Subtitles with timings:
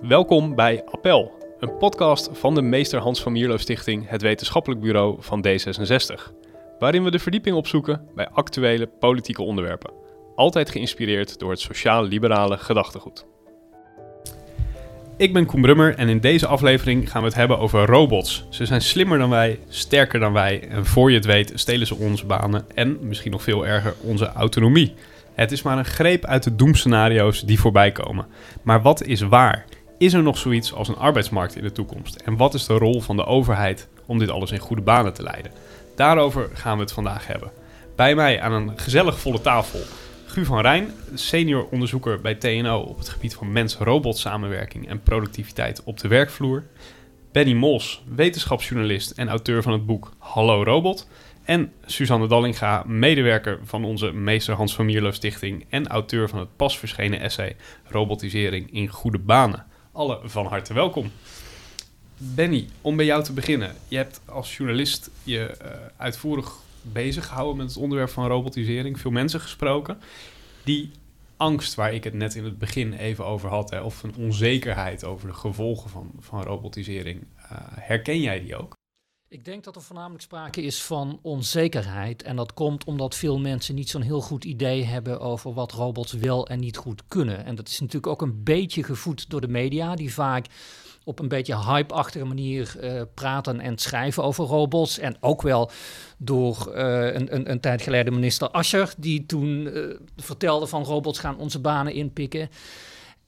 [0.00, 5.16] Welkom bij Appel, een podcast van de Meester Hans van Mierlo Stichting, het wetenschappelijk bureau
[5.18, 6.32] van D66.
[6.78, 9.92] Waarin we de verdieping opzoeken bij actuele politieke onderwerpen.
[10.34, 13.26] Altijd geïnspireerd door het sociaal-liberale gedachtegoed.
[15.16, 18.46] Ik ben Koen Brummer en in deze aflevering gaan we het hebben over robots.
[18.50, 21.94] Ze zijn slimmer dan wij, sterker dan wij en voor je het weet stelen ze
[21.94, 24.94] onze banen en, misschien nog veel erger, onze autonomie.
[25.34, 28.26] Het is maar een greep uit de doemscenario's die voorbij komen.
[28.62, 29.64] Maar wat is waar?
[29.98, 32.14] Is er nog zoiets als een arbeidsmarkt in de toekomst?
[32.16, 35.22] En wat is de rol van de overheid om dit alles in goede banen te
[35.22, 35.52] leiden?
[35.94, 37.50] Daarover gaan we het vandaag hebben.
[37.94, 39.80] Bij mij aan een gezellig volle tafel
[40.26, 45.82] Gu van Rijn, senior onderzoeker bij TNO op het gebied van mens-robot samenwerking en productiviteit
[45.84, 46.64] op de werkvloer.
[47.32, 51.08] Benny Mos, wetenschapsjournalist en auteur van het boek Hallo Robot.
[51.44, 56.56] En Suzanne Dallinga, medewerker van onze Meester Hans van Mierlo Stichting en auteur van het
[56.56, 59.74] pas verschenen essay Robotisering in Goede Banen.
[59.96, 61.10] Alle van harte welkom.
[62.16, 63.74] Benny, om bij jou te beginnen.
[63.88, 66.52] Je hebt als journalist je uh, uitvoerig
[66.82, 69.00] bezig gehouden met het onderwerp van robotisering.
[69.00, 69.98] Veel mensen gesproken.
[70.64, 70.90] Die
[71.36, 75.28] angst waar ik het net in het begin even over had, of een onzekerheid over
[75.28, 78.75] de gevolgen van, van robotisering, uh, herken jij die ook?
[79.36, 82.22] Ik denk dat er voornamelijk sprake is van onzekerheid.
[82.22, 86.12] En dat komt omdat veel mensen niet zo'n heel goed idee hebben over wat robots
[86.12, 87.44] wel en niet goed kunnen.
[87.44, 90.46] En dat is natuurlijk ook een beetje gevoed door de media, die vaak
[91.04, 94.98] op een beetje hype-achtige manier uh, praten en schrijven over robots.
[94.98, 95.70] En ook wel
[96.16, 101.18] door uh, een, een, een, tijd geleden minister Ascher, die toen uh, vertelde van robots
[101.18, 102.48] gaan onze banen inpikken.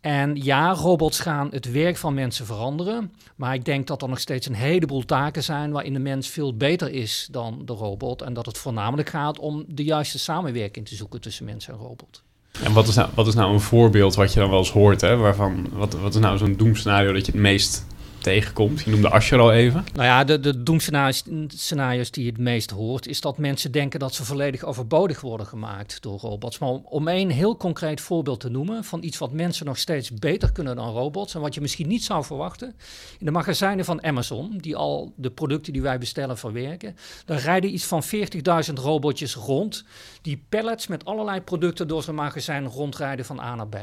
[0.01, 3.13] En ja, robots gaan het werk van mensen veranderen.
[3.37, 6.57] Maar ik denk dat er nog steeds een heleboel taken zijn waarin de mens veel
[6.57, 8.23] beter is dan de robot.
[8.23, 12.23] En dat het voornamelijk gaat om de juiste samenwerking te zoeken tussen mens en robot.
[12.63, 15.01] En wat is, nou, wat is nou een voorbeeld wat je dan wel eens hoort,
[15.01, 15.17] hè?
[15.17, 17.87] Waarvan, wat, wat is nou zo'n doemscenario dat je het meest
[18.19, 18.81] tegenkomt?
[18.81, 19.85] Je noemde Asher al even.
[19.95, 24.15] Nou ja, de, de doemscenario's die je het meest hoort, is dat mensen denken dat
[24.15, 26.59] ze volledig overbodig worden gemaakt door robots.
[26.59, 30.11] Maar om, om één heel concreet voorbeeld te noemen van iets wat mensen nog steeds
[30.11, 32.75] beter kunnen dan robots en wat je misschien niet zou verwachten.
[33.19, 37.73] In de magazijnen van Amazon, die al de producten die wij bestellen verwerken, daar rijden
[37.73, 39.85] iets van 40.000 robotjes rond
[40.23, 43.77] die pallets met allerlei producten door zijn magazijn rondrijden van A naar B.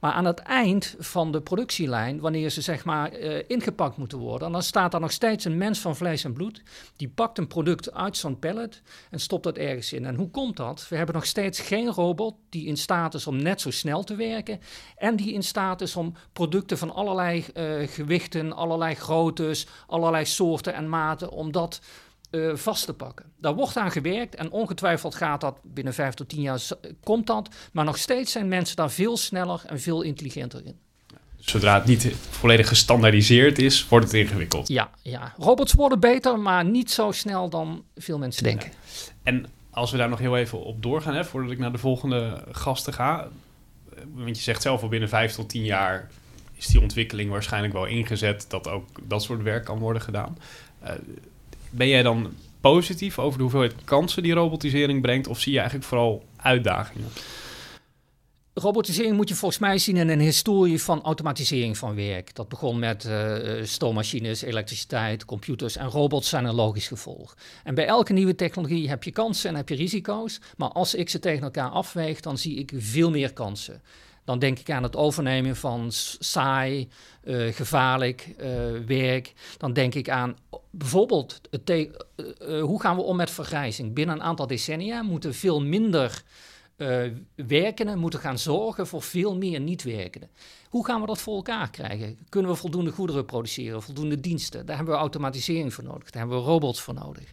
[0.00, 4.52] Maar aan het eind van de productielijn, wanneer ze zeg maar uh, ingepakt moeten worden,
[4.52, 6.62] dan staat daar nog steeds een mens van vlees en bloed.
[6.96, 10.04] Die pakt een product uit zo'n pallet en stopt dat ergens in.
[10.04, 10.88] En hoe komt dat?
[10.88, 14.14] We hebben nog steeds geen robot die in staat is om net zo snel te
[14.14, 14.60] werken
[14.96, 20.74] en die in staat is om producten van allerlei uh, gewichten, allerlei groottes, allerlei soorten
[20.74, 21.80] en maten, om dat
[22.30, 23.32] uh, vast te pakken.
[23.36, 26.68] Daar wordt aan gewerkt en ongetwijfeld gaat dat binnen vijf tot tien jaar
[27.02, 27.48] komt dat.
[27.72, 30.78] Maar nog steeds zijn mensen daar veel sneller en veel intelligenter in.
[31.44, 34.68] Zodra het niet volledig gestandaardiseerd is, wordt het ingewikkeld.
[34.68, 35.34] Ja, ja.
[35.38, 38.70] robots worden beter, maar niet zo snel dan veel mensen denken.
[38.70, 39.12] Ja.
[39.22, 42.44] En als we daar nog heel even op doorgaan, hè, voordat ik naar de volgende
[42.50, 43.28] gasten ga.
[44.14, 46.10] Want je zegt zelf al binnen vijf tot tien jaar
[46.54, 50.38] is die ontwikkeling waarschijnlijk wel ingezet dat ook dat soort werk kan worden gedaan.
[50.82, 50.90] Uh,
[51.70, 55.26] ben jij dan positief over de hoeveelheid kansen die robotisering brengt?
[55.26, 57.08] Of zie je eigenlijk vooral uitdagingen?
[58.56, 62.34] Robotisering moet je volgens mij zien in een historie van automatisering van werk.
[62.34, 67.36] Dat begon met uh, stoommachines, elektriciteit, computers en robots zijn een logisch gevolg.
[67.64, 70.40] En bij elke nieuwe technologie heb je kansen en heb je risico's.
[70.56, 73.82] Maar als ik ze tegen elkaar afweeg, dan zie ik veel meer kansen.
[74.24, 75.86] Dan denk ik aan het overnemen van
[76.18, 76.88] saai,
[77.24, 78.34] uh, gevaarlijk
[78.86, 79.32] werk.
[79.58, 80.36] Dan denk ik aan
[80.70, 81.40] bijvoorbeeld
[82.60, 83.94] hoe gaan we om met vergrijzing.
[83.94, 86.22] Binnen een aantal decennia moeten veel minder
[87.34, 90.30] werkenden moeten gaan zorgen voor veel meer niet-werkenden.
[90.68, 92.18] Hoe gaan we dat voor elkaar krijgen?
[92.28, 94.66] Kunnen we voldoende goederen produceren, voldoende diensten?
[94.66, 97.32] Daar hebben we automatisering voor nodig, daar hebben we robots voor nodig.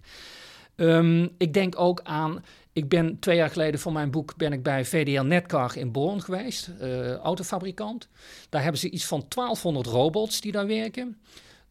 [0.76, 2.44] Um, ik denk ook aan
[2.74, 6.22] ik ben twee jaar geleden voor mijn boek ben ik bij VDL Netcar in Born
[6.22, 8.08] geweest, uh, autofabrikant.
[8.50, 11.22] Daar hebben ze iets van 1200 robots die daar werken.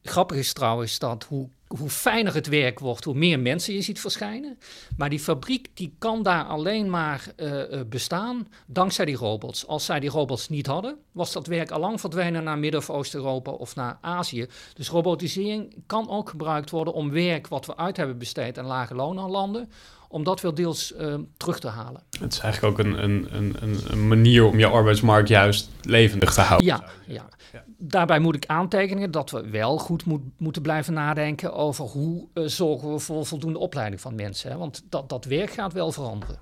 [0.02, 4.00] Grappig is trouwens dat hoe, hoe fijner het werk wordt, hoe meer mensen je ziet
[4.00, 4.58] verschijnen.
[4.96, 9.66] Maar die fabriek die kan daar alleen maar uh, bestaan dankzij die robots.
[9.66, 12.90] Als zij die robots niet hadden, was dat werk al lang verdwenen naar Midden- of
[12.90, 14.46] Oost-Europa of naar Azië.
[14.74, 18.94] Dus robotisering kan ook gebruikt worden om werk wat we uit hebben besteed aan lage
[18.94, 19.70] landen
[20.10, 22.02] om dat wel deels uh, terug te halen.
[22.20, 26.40] Het is eigenlijk ook een, een, een, een manier om je arbeidsmarkt juist levendig te
[26.40, 26.66] houden.
[26.66, 27.28] Ja, ja.
[27.52, 27.64] ja.
[27.78, 32.44] daarbij moet ik aantekenen dat we wel goed moet, moeten blijven nadenken over hoe uh,
[32.46, 34.50] zorgen we voor voldoende opleiding van mensen.
[34.50, 34.56] Hè?
[34.56, 36.38] Want dat, dat werk gaat wel veranderen.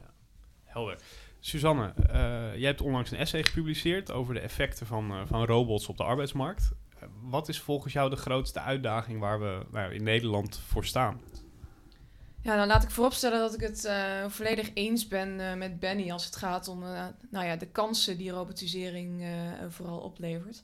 [0.65, 0.97] Helder.
[1.41, 2.15] Suzanne, uh,
[2.55, 6.05] jij hebt onlangs een essay gepubliceerd over de effecten van, uh, van robots op de
[6.05, 6.73] arbeidsmarkt.
[7.23, 11.21] Wat is volgens jou de grootste uitdaging waar we, waar we in Nederland voor staan?
[12.49, 13.91] Ja, dan laat ik vooropstellen dat ik het
[14.33, 16.79] volledig eens ben met Benny als het gaat om
[17.31, 19.25] nou ja, de kansen die robotisering
[19.69, 20.63] vooral oplevert.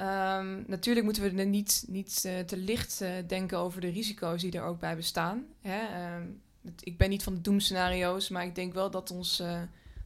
[0.00, 4.64] Um, natuurlijk moeten we er niet, niet te licht denken over de risico's die er
[4.64, 5.46] ook bij bestaan.
[5.60, 6.14] Hè?
[6.16, 6.42] Um,
[6.80, 9.42] ik ben niet van de doemscenario's, maar ik denk wel dat ons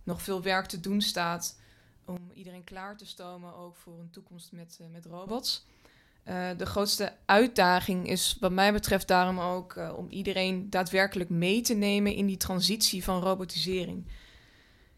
[0.03, 1.59] nog veel werk te doen staat
[2.05, 5.67] om iedereen klaar te stomen ook voor een toekomst met, met robots.
[6.29, 11.61] Uh, de grootste uitdaging is wat mij betreft daarom ook uh, om iedereen daadwerkelijk mee
[11.61, 14.07] te nemen in die transitie van robotisering.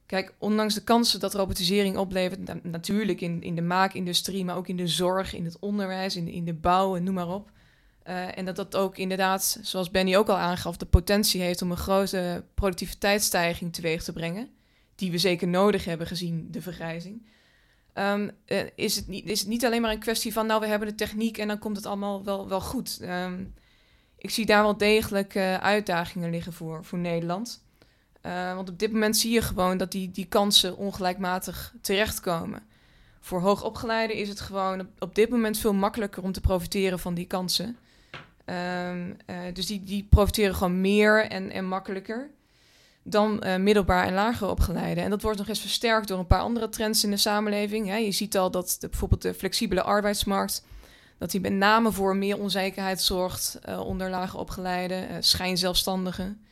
[0.07, 4.69] Kijk, ondanks de kansen dat robotisering oplevert, na natuurlijk in, in de maakindustrie, maar ook
[4.69, 7.51] in de zorg, in het onderwijs, in, in de bouw en noem maar op.
[8.09, 11.71] Uh, en dat dat ook inderdaad, zoals Benny ook al aangaf, de potentie heeft om
[11.71, 14.49] een grote productiviteitsstijging teweeg te brengen
[14.95, 17.27] die we zeker nodig hebben gezien de vergrijzing.
[17.99, 20.67] Um, uh, is, het niet, is het niet alleen maar een kwestie van, nou, we
[20.67, 22.99] hebben de techniek en dan komt het allemaal wel, wel goed.
[23.03, 23.55] Um,
[24.19, 27.65] ik zie daar wel degelijk uh, uitdagingen liggen voor, voor Nederland.
[28.23, 32.63] Uh, want op dit moment zie je gewoon dat die, die kansen ongelijkmatig terechtkomen.
[33.21, 37.27] Voor hoogopgeleiden is het gewoon op, dit moment veel makkelijker om te profiteren van die
[37.27, 37.77] kansen.
[38.91, 39.17] Um,
[39.53, 42.31] dus die, die profiteren gewoon meer en, en makkelijker
[43.03, 45.01] dan uh, middelbaar en lager opgeleide.
[45.01, 48.05] En dat wordt nog eens versterkt door een paar andere trends in de samenleving.
[48.05, 50.65] Je ziet al dat de, bijvoorbeeld de flexibele arbeidsmarkt,
[51.19, 56.43] dat die met name voor meer onzekerheid zorgt uh, onder lager opgeleide, uh, schijnzelfstandigen.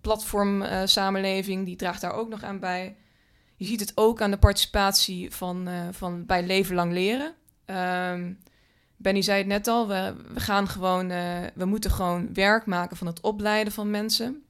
[0.00, 2.96] platformsamenleving, die draagt daar ook nog aan bij.
[3.56, 7.34] Je ziet het ook aan de participatie van, van bij leven lang leren.
[7.66, 8.38] Um,
[8.96, 11.08] Benny zei het net al, we, we gaan gewoon,
[11.54, 14.44] we moeten gewoon werk maken van het opleiden van mensen.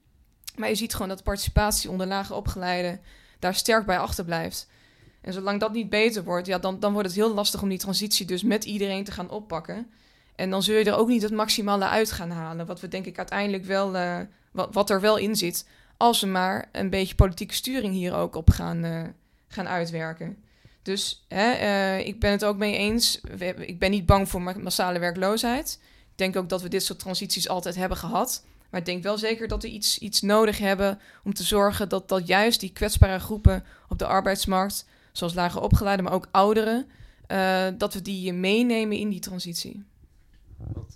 [0.55, 3.01] Maar je ziet gewoon dat participatie onder lage opgeleiden
[3.39, 4.67] daar sterk bij achterblijft.
[5.21, 7.77] En zolang dat niet beter wordt, ja, dan, dan wordt het heel lastig om die
[7.77, 9.91] transitie dus met iedereen te gaan oppakken.
[10.35, 12.65] En dan zul je er ook niet het maximale uit gaan halen.
[12.65, 14.19] Wat we denk ik uiteindelijk wel, uh,
[14.51, 15.67] wat, wat er wel in zit.
[15.97, 19.01] Als we maar een beetje politieke sturing hier ook op gaan, uh,
[19.47, 20.37] gaan uitwerken.
[20.81, 23.21] Dus hè, uh, ik ben het ook mee eens.
[23.57, 25.79] Ik ben niet bang voor massale werkloosheid.
[26.11, 28.43] Ik denk ook dat we dit soort transities altijd hebben gehad.
[28.73, 32.09] Maar ik denk wel zeker dat we iets, iets nodig hebben om te zorgen dat,
[32.09, 36.87] dat juist die kwetsbare groepen op de arbeidsmarkt, zoals lager opgeleide, maar ook ouderen,
[37.27, 39.83] uh, dat we die meenemen in die transitie.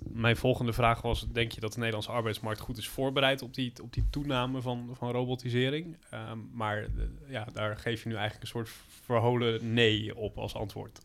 [0.04, 3.74] Mijn volgende vraag was: denk je dat de Nederlandse arbeidsmarkt goed is voorbereid op die,
[3.82, 5.98] op die toename van, van robotisering?
[6.14, 6.88] Um, maar uh,
[7.28, 8.70] ja, daar geef je nu eigenlijk een soort
[9.06, 11.02] verholen nee op als antwoord.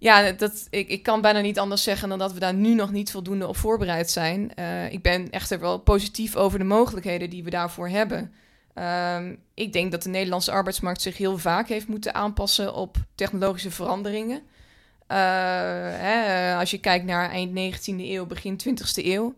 [0.00, 2.90] Ja, dat, ik, ik kan bijna niet anders zeggen dan dat we daar nu nog
[2.90, 4.52] niet voldoende op voorbereid zijn.
[4.58, 8.32] Uh, ik ben echter wel positief over de mogelijkheden die we daarvoor hebben.
[8.74, 13.70] Um, ik denk dat de Nederlandse arbeidsmarkt zich heel vaak heeft moeten aanpassen op technologische
[13.70, 14.36] veranderingen.
[14.36, 15.16] Uh,
[15.96, 19.34] hè, als je kijkt naar eind 19e eeuw, begin 20e eeuw,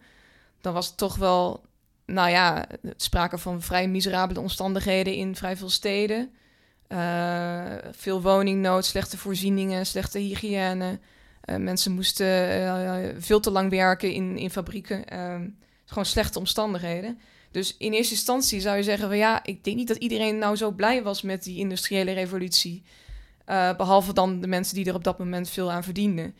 [0.60, 1.64] dan was het toch wel,
[2.06, 2.66] nou ja,
[2.96, 6.30] sprake van vrij miserabele omstandigheden in vrij veel steden.
[6.92, 7.62] Uh,
[7.92, 10.98] veel woningnood, slechte voorzieningen, slechte hygiëne.
[11.44, 15.04] Uh, mensen moesten uh, veel te lang werken in, in fabrieken.
[15.84, 17.18] gewoon slechte omstandigheden.
[17.50, 20.56] Dus in eerste instantie zou je zeggen van ja, ik denk niet dat iedereen nou
[20.56, 22.82] zo blij was met die industriële revolutie.
[23.76, 26.34] behalve dan de mensen die er op dat moment veel aan verdienden.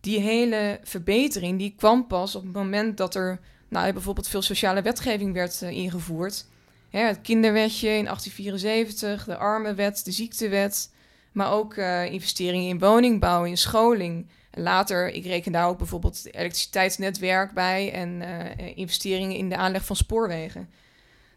[0.00, 4.82] Die hele verbetering die kwam pas op het moment dat er nou, bijvoorbeeld veel sociale
[4.82, 6.44] wetgeving werd ingevoerd
[6.90, 10.90] het kinderwetje in 1874, de armenwet, de ziektewet,
[11.32, 14.26] maar ook uh, investeringen in woningbouw, in scholing.
[14.52, 19.84] Later, ik reken daar ook bijvoorbeeld het elektriciteitsnetwerk bij en uh, investeringen in de aanleg
[19.84, 20.70] van spoorwegen.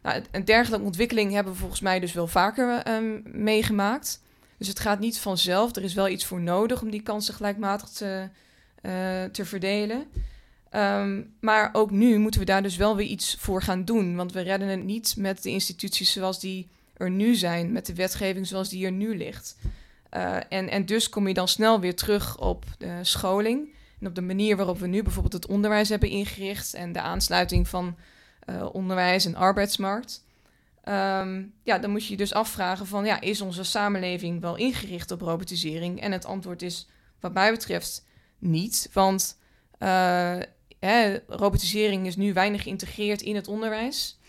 [0.01, 4.21] Nou, een dergelijke ontwikkeling hebben we volgens mij dus wel vaker um, meegemaakt.
[4.57, 5.75] Dus het gaat niet vanzelf.
[5.75, 8.29] Er is wel iets voor nodig om die kansen gelijkmatig te,
[9.31, 10.05] te verdelen.
[10.75, 14.15] Um, maar ook nu moeten we daar dus wel weer iets voor gaan doen.
[14.15, 17.95] Want we redden het niet met de instituties zoals die er nu zijn, met de
[17.95, 19.57] wetgeving zoals die er nu ligt.
[20.13, 23.73] Uh, en, en dus kom je dan snel weer terug op de scholing.
[23.99, 27.67] En op de manier waarop we nu bijvoorbeeld het onderwijs hebben ingericht en de aansluiting
[27.67, 27.97] van
[28.49, 30.23] uh, onderwijs en arbeidsmarkt.
[30.85, 35.11] Um, ja, dan moet je je dus afvragen van, ja, is onze samenleving wel ingericht
[35.11, 36.01] op robotisering?
[36.01, 36.87] En het antwoord is,
[37.19, 38.05] wat mij betreft,
[38.39, 38.89] niet.
[38.93, 39.37] Want
[39.79, 40.37] uh,
[41.27, 44.19] robotisering is nu weinig geïntegreerd in het onderwijs.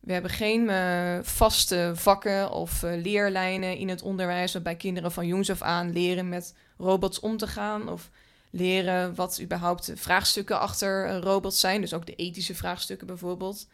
[0.00, 5.26] We hebben geen uh, vaste vakken of uh, leerlijnen in het onderwijs waarbij kinderen van
[5.26, 8.10] jongs af aan leren met robots om te gaan of
[8.50, 13.66] leren wat überhaupt vraagstukken achter robots zijn, dus ook de ethische vraagstukken bijvoorbeeld.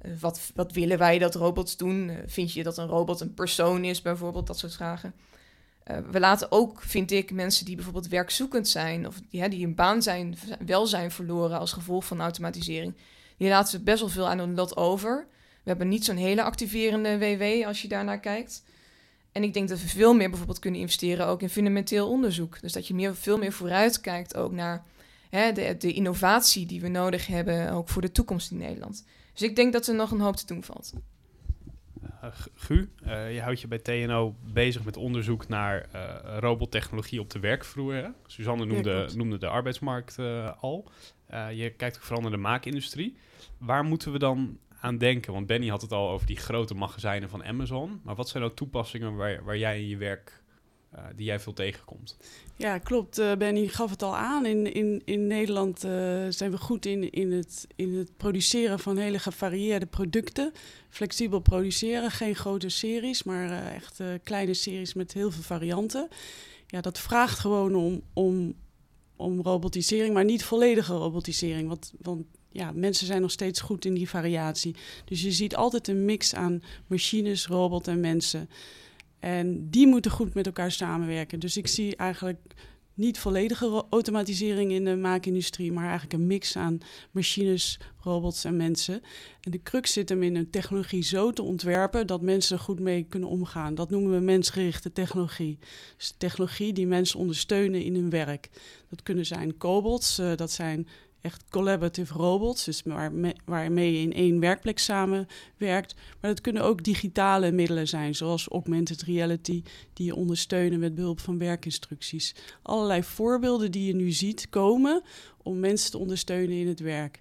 [0.00, 2.08] Eh, wat, wat willen wij dat robots doen?
[2.08, 4.46] Eh, vind je dat een robot een persoon is, bijvoorbeeld?
[4.46, 5.14] Dat soort vragen.
[5.90, 9.06] Eh, we laten ook, vind ik, mensen die bijvoorbeeld werkzoekend zijn...
[9.06, 12.94] of die, een baan zijn, wel zijn verloren als gevolg van automatisering...
[13.36, 15.26] die laten we best wel veel aan hun lot over.
[15.62, 18.62] We hebben niet zo'n hele activerende WW als je daarnaar kijkt...
[19.32, 22.60] En ik denk dat we veel meer bijvoorbeeld kunnen investeren ook in fundamenteel onderzoek.
[22.60, 24.84] Dus dat je meer, veel meer vooruit kijkt ook naar
[25.28, 29.04] hè, de, de innovatie die we nodig hebben, ook voor de toekomst in Nederland.
[29.32, 30.92] Dus ik denk dat er nog een hoop te doen valt.
[32.24, 37.30] Uh, Gu, uh, je houdt je bij TNO bezig met onderzoek naar uh, robottechnologie op
[37.30, 37.94] de werkvloer.
[37.94, 38.08] Hè?
[38.26, 40.18] Suzanne noemde, ja, noemde de arbeidsmarkt
[40.60, 40.90] al.
[41.52, 43.16] je kijkt ook vooral naar de maakindustrie.
[43.58, 45.32] Waar moeten we dan aan denken?
[45.32, 48.00] Want Benny had het al over die grote magazijnen van Amazon.
[48.04, 50.42] Maar wat zijn nou toepassingen waar, waar jij in je werk,
[50.94, 52.16] uh, die jij veel tegenkomt?
[52.56, 53.18] Ja, klopt.
[53.18, 54.46] Uh, Benny gaf het al aan.
[54.46, 55.90] In, in, in Nederland uh,
[56.28, 60.52] zijn we goed in, in, het, in het produceren van hele gevarieerde producten.
[60.88, 66.08] Flexibel produceren, geen grote series, maar echt kleine series met heel veel varianten.
[66.66, 68.54] Ja, dat vraagt gewoon om, om,
[69.16, 71.68] om robotisering, maar niet volledige robotisering.
[71.68, 74.74] Want, want ja, mensen zijn nog steeds goed in die variatie.
[75.04, 78.48] Dus je ziet altijd een mix aan machines, robot en mensen.
[79.20, 81.40] En die moeten goed met elkaar samenwerken.
[81.40, 82.38] Dus ik zie eigenlijk
[83.00, 86.78] niet volledige automatisering in de maakindustrie, maar eigenlijk een mix aan
[87.10, 89.02] machines, robots en mensen.
[89.40, 92.80] En de crux zit hem in een technologie zo te ontwerpen dat mensen er goed
[92.80, 93.74] mee kunnen omgaan.
[93.74, 95.58] Dat noemen we mensgerichte technologie.
[95.96, 98.48] Dus technologie die mensen ondersteunen in hun werk.
[98.88, 100.88] Dat kunnen zijn cobots, uh, dat zijn
[101.20, 103.12] echt collaborative robots, dus waar
[103.44, 105.94] waarmee je in één werkplek samenwerkt.
[106.20, 109.62] Maar dat kunnen ook digitale middelen zijn, zoals augmented reality,
[109.92, 112.34] die je ondersteunen met behulp van werkinstructies.
[112.62, 115.02] Allerlei voorbeelden die je nu ziet komen
[115.42, 117.20] om mensen te ondersteunen in het werk.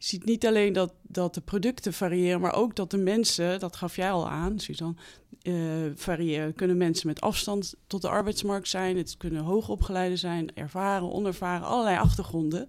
[0.00, 3.76] Je ziet niet alleen dat, dat de producten variëren, maar ook dat de mensen, dat
[3.76, 4.94] gaf jij al aan, Suzanne,
[5.42, 6.54] uh, variëren.
[6.54, 11.96] Kunnen mensen met afstand tot de arbeidsmarkt zijn, het kunnen hoogopgeleide zijn, ervaren, onervaren, allerlei
[11.96, 12.68] achtergronden.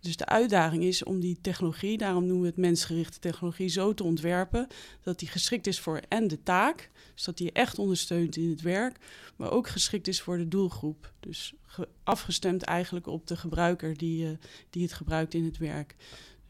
[0.00, 4.04] Dus de uitdaging is om die technologie, daarom noemen we het mensgerichte technologie, zo te
[4.04, 4.66] ontwerpen
[5.02, 8.60] dat die geschikt is voor en de taak, dus dat die echt ondersteunt in het
[8.60, 8.96] werk,
[9.36, 11.12] maar ook geschikt is voor de doelgroep.
[11.20, 11.54] Dus
[12.04, 14.30] afgestemd eigenlijk op de gebruiker die, uh,
[14.70, 15.96] die het gebruikt in het werk.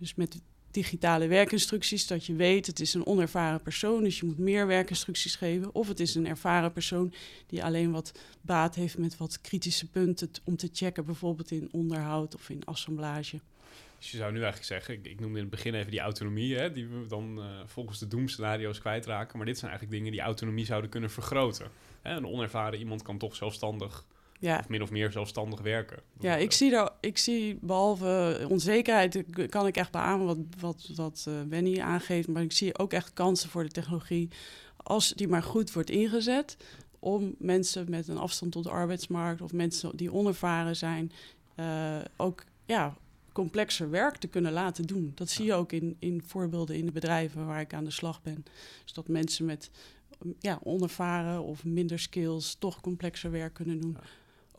[0.00, 0.40] Dus met
[0.71, 5.35] digitale werkinstructies, dat je weet het is een onervaren persoon, dus je moet meer werkinstructies
[5.35, 5.75] geven.
[5.75, 7.12] Of het is een ervaren persoon
[7.47, 12.35] die alleen wat baat heeft met wat kritische punten om te checken, bijvoorbeeld in onderhoud
[12.35, 13.40] of in assemblage.
[13.99, 16.57] Dus je zou nu eigenlijk zeggen, ik, ik noemde in het begin even die autonomie,
[16.57, 19.37] hè, die we dan uh, volgens de doemscenario's kwijtraken.
[19.37, 21.71] Maar dit zijn eigenlijk dingen die autonomie zouden kunnen vergroten.
[22.02, 24.07] Hè, een onervaren iemand kan toch zelfstandig
[24.40, 24.59] ja.
[24.59, 25.99] of min of meer zelfstandig werken.
[26.18, 31.28] Ja, ik zie, daar, ik zie behalve onzekerheid, kan ik echt beamen wat, wat, wat
[31.47, 34.28] Benny aangeeft, maar ik zie ook echt kansen voor de technologie
[34.76, 36.56] als die maar goed wordt ingezet
[36.99, 41.12] om mensen met een afstand tot de arbeidsmarkt of mensen die onervaren zijn,
[41.56, 42.97] uh, ook ja,
[43.32, 45.12] complexer werk te kunnen laten doen.
[45.14, 48.23] Dat zie je ook in, in voorbeelden in de bedrijven waar ik aan de slag
[48.23, 48.44] ben.
[48.85, 49.70] Dus dat mensen met
[50.38, 53.97] ja, onervaren of minder skills toch complexer werk kunnen doen.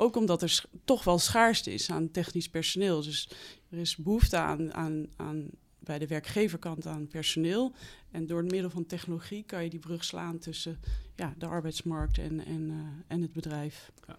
[0.02, 3.02] Ook omdat er toch wel schaarste is aan technisch personeel.
[3.02, 3.30] Dus
[3.70, 7.74] er is behoefte aan, aan, aan bij de werkgeverkant aan personeel.
[8.12, 10.80] En door het middel van technologie kan je die brug slaan tussen
[11.16, 12.76] ja, de arbeidsmarkt en, en, uh,
[13.08, 13.92] en het bedrijf.
[14.08, 14.18] Ja.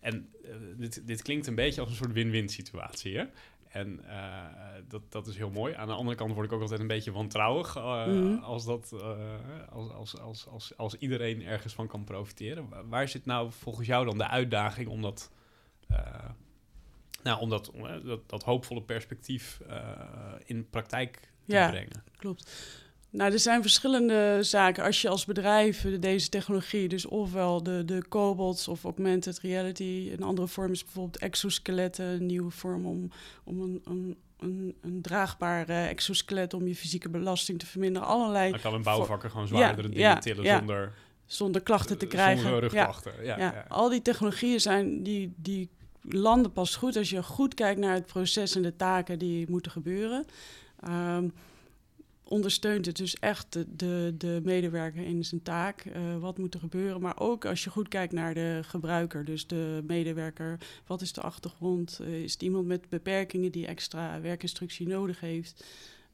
[0.00, 3.16] En uh, dit, dit klinkt een beetje als een soort win-win situatie.
[3.16, 3.24] Hè?
[3.74, 4.44] En uh,
[4.88, 5.74] dat, dat is heel mooi.
[5.74, 8.38] Aan de andere kant word ik ook altijd een beetje wantrouwig uh, mm.
[8.38, 9.10] als, dat, uh,
[9.70, 12.88] als, als, als, als, als iedereen ergens van kan profiteren.
[12.88, 15.30] Waar zit nou volgens jou dan de uitdaging om dat,
[17.22, 17.72] nou, om dat,
[18.04, 19.60] dat, dat hoopvolle perspectief
[20.44, 22.04] in praktijk te ja, brengen?
[22.16, 22.50] Klopt.
[23.14, 24.84] Nou, er zijn verschillende zaken.
[24.84, 30.22] Als je als bedrijf deze technologie, dus ofwel de, de cobots of augmented reality, een
[30.22, 33.10] andere vorm is bijvoorbeeld exoskeletten, een nieuwe vorm om,
[33.44, 38.08] om een, een, een, een draagbaar exoskelet om je fysieke belasting te verminderen.
[38.08, 38.50] Allerlei.
[38.50, 40.58] Dan kan een bouwvakker gewoon zwaardere ja, dingen ja, tillen ja.
[40.58, 40.92] zonder.
[41.26, 42.42] Zonder klachten te krijgen.
[42.42, 43.12] Zonder rugklachten.
[43.22, 47.80] Ja, ja, Al die technologieën zijn die, die landen pas goed als je goed kijkt
[47.80, 50.26] naar het proces en de taken die moeten gebeuren.
[50.88, 51.32] Um,
[52.24, 55.84] ondersteunt het dus echt de, de, de medewerker in zijn taak.
[55.84, 57.00] Uh, wat moet er gebeuren?
[57.00, 60.58] Maar ook als je goed kijkt naar de gebruiker, dus de medewerker.
[60.86, 61.98] Wat is de achtergrond?
[62.02, 65.64] Uh, is het iemand met beperkingen die extra werkinstructie nodig heeft?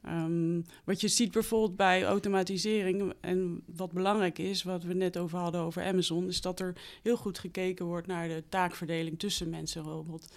[0.05, 5.39] Um, wat je ziet bijvoorbeeld bij automatisering en wat belangrijk is, wat we net over
[5.39, 9.75] hadden over Amazon, is dat er heel goed gekeken wordt naar de taakverdeling tussen mens
[9.75, 10.27] en robot.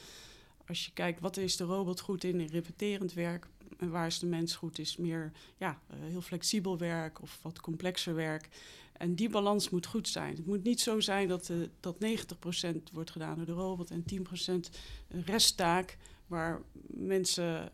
[0.66, 3.46] Als je kijkt wat is de robot goed in, in repeterend werk,
[3.78, 8.14] waar is de mens goed is meer ja, uh, heel flexibel werk of wat complexer
[8.14, 8.48] werk.
[8.92, 10.36] En die balans moet goed zijn.
[10.36, 14.04] Het moet niet zo zijn dat, uh, dat 90% wordt gedaan door de robot en
[14.04, 14.70] 10%
[15.08, 17.72] een resttaak waar mensen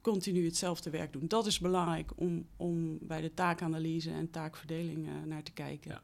[0.00, 1.28] continu hetzelfde werk doen.
[1.28, 5.90] Dat is belangrijk om, om bij de taakanalyse en taakverdeling uh, naar te kijken.
[5.90, 6.02] Ja.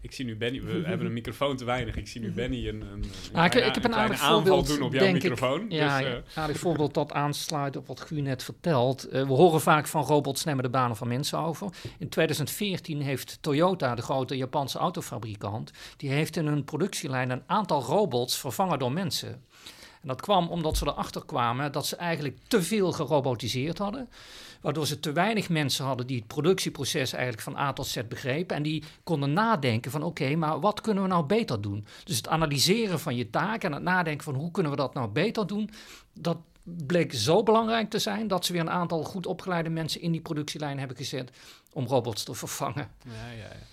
[0.00, 1.96] Ik zie nu Benny, we hebben een microfoon te weinig.
[1.96, 4.82] Ik zie nu Benny een, een, een ah, ik, ik, heb een, aardig voorbeeld doen
[4.82, 5.60] op jouw microfoon.
[5.60, 9.06] Ik, ja, dus, uh, aardig voorbeeld dat aansluit op wat Gu net vertelt.
[9.06, 11.68] Uh, we horen vaak van robots nemen de banen van mensen over.
[11.98, 17.82] In 2014 heeft Toyota, de grote Japanse autofabrikant, die heeft in hun productielijn een aantal
[17.82, 19.42] robots vervangen door mensen.
[20.02, 24.08] En dat kwam omdat ze erachter kwamen dat ze eigenlijk te veel gerobotiseerd hadden.
[24.62, 28.56] Waardoor ze te weinig mensen hadden die het productieproces eigenlijk van A tot Z begrepen.
[28.56, 31.86] En die konden nadenken van oké, maar wat kunnen we nou beter doen?
[32.04, 35.08] Dus het analyseren van je taak en het nadenken van hoe kunnen we dat nou
[35.08, 35.70] beter doen.
[36.12, 40.12] Dat bleek zo belangrijk te zijn dat ze weer een aantal goed opgeleide mensen in
[40.12, 41.30] die productielijn hebben gezet
[41.72, 42.90] om robots te vervangen.
[43.04, 43.66] Ja, ja, ja.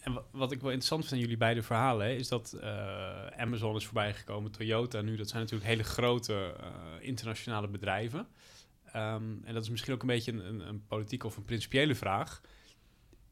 [0.00, 3.84] En wat ik wel interessant vind aan jullie beide verhalen, is dat uh, Amazon is
[3.84, 6.66] voorbijgekomen, Toyota nu, dat zijn natuurlijk hele grote uh,
[7.00, 8.26] internationale bedrijven.
[8.96, 12.40] Um, en dat is misschien ook een beetje een, een, politieke of een principiële vraag.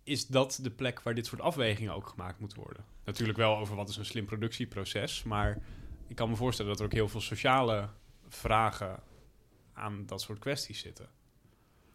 [0.03, 2.85] Is dat de plek waar dit soort afwegingen ook gemaakt moeten worden?
[3.05, 5.59] Natuurlijk wel over wat is een slim productieproces, maar
[6.07, 7.89] ik kan me voorstellen dat er ook heel veel sociale
[8.29, 9.03] vragen
[9.73, 11.09] aan dat soort kwesties zitten.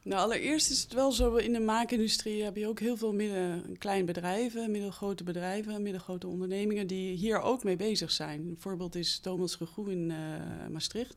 [0.05, 3.77] Nou, allereerst is het wel zo, in de maakindustrie heb je ook heel veel midden,
[4.05, 8.47] bedrijven, middelgrote bedrijven, middelgrote ondernemingen die hier ook mee bezig zijn.
[8.47, 10.17] Een voorbeeld is Thomas Regoe in uh,
[10.71, 11.15] Maastricht.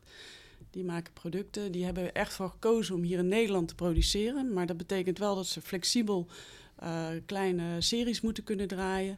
[0.69, 4.53] Die maken producten, die hebben echt voor gekozen om hier in Nederland te produceren.
[4.53, 6.27] Maar dat betekent wel dat ze flexibel
[6.83, 9.17] uh, kleine series moeten kunnen draaien.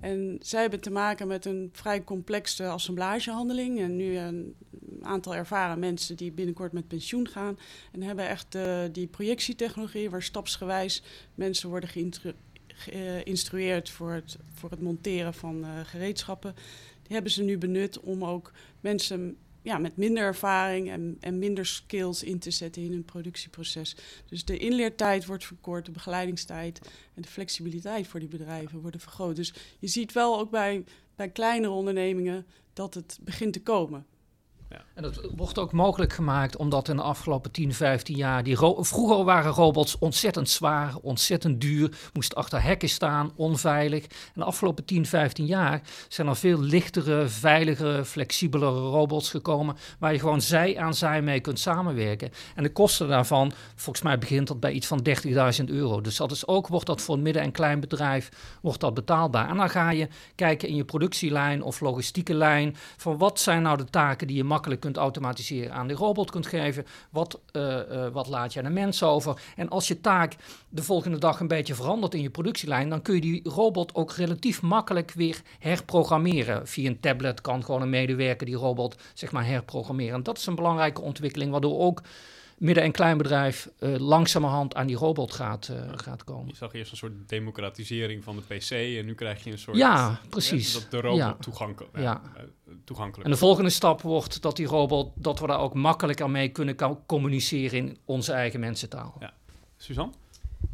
[0.00, 3.80] En zij hebben te maken met een vrij complexe assemblagehandeling.
[3.80, 4.54] En nu een
[5.02, 7.58] aantal ervaren mensen die binnenkort met pensioen gaan.
[7.92, 11.02] En hebben echt uh, die projectietechnologie waar stapsgewijs
[11.34, 11.90] mensen worden
[12.66, 16.54] geïnstrueerd voor het, voor het monteren van gereedschappen.
[17.02, 21.66] Die hebben ze nu benut om ook mensen ja, met minder ervaring en, en minder
[21.66, 23.96] skills in te zetten in hun productieproces.
[24.26, 26.80] Dus de inleertijd wordt verkort, de begeleidingstijd
[27.14, 29.36] en de flexibiliteit voor die bedrijven worden vergroot.
[29.36, 30.84] Dus je ziet wel ook bij,
[31.16, 34.06] bij kleinere ondernemingen dat het begint te komen.
[34.94, 38.42] En dat wordt ook mogelijk gemaakt omdat in de afgelopen 10, 15 jaar...
[38.42, 41.96] Die vroeger waren robots ontzettend zwaar, ontzettend duur...
[42.12, 44.02] moesten achter hekken staan, onveilig.
[44.02, 49.76] En de afgelopen 10, 15 jaar zijn er veel lichtere, veiligere, flexibelere robots gekomen...
[49.98, 52.30] waar je gewoon zij aan zij mee kunt samenwerken.
[52.54, 55.06] En de kosten daarvan, volgens mij begint dat bij iets van
[55.60, 56.00] 30.000 euro.
[56.00, 58.28] Dus dat is ook, wordt dat voor een midden- en klein bedrijf
[58.62, 59.48] wordt dat betaalbaar.
[59.48, 62.76] En dan ga je kijken in je productielijn of logistieke lijn...
[62.96, 66.46] van wat zijn nou de taken die je makkelijk kunt automatiseren aan de robot kunt
[66.46, 66.86] geven.
[67.10, 69.40] Wat, uh, wat laat je aan de mens over?
[69.56, 70.36] En als je taak
[70.68, 74.12] de volgende dag een beetje verandert in je productielijn, dan kun je die robot ook
[74.12, 76.66] relatief makkelijk weer herprogrammeren.
[76.66, 80.14] Via een tablet kan gewoon een medewerker die robot zeg maar herprogrammeren.
[80.14, 82.02] En dat is een belangrijke ontwikkeling, waardoor ook
[82.62, 86.48] midden- en kleinbedrijf uh, langzamerhand aan die robot gaat, uh, gaat komen.
[86.48, 89.76] Je zag eerst een soort democratisering van de PC en nu krijg je een soort...
[89.76, 90.72] Ja, precies.
[90.72, 91.36] dat de robot ja.
[91.40, 92.22] toegankelijk, ja.
[92.36, 92.42] Uh,
[92.84, 96.48] toegankelijk En de volgende stap wordt dat die robot, dat we daar ook makkelijker mee
[96.48, 99.16] kunnen communiceren in onze eigen mensentaal.
[99.20, 99.32] Ja.
[99.76, 100.12] Suzanne?